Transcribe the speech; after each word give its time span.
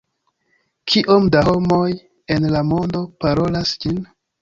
Kiom 0.93 1.27
da 1.37 1.45
homoj 1.49 1.85
en 2.37 2.51
la 2.57 2.65
mondo 2.73 3.07
parolas 3.23 3.79
ĝin? 3.87 4.07